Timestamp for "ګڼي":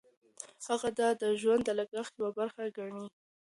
2.77-3.05